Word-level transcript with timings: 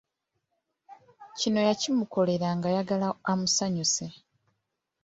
Kino 1.39 1.59
yakimukolera 1.69 2.47
nga 2.57 2.67
ayagala 2.71 3.07
amusanyuse. 3.31 4.03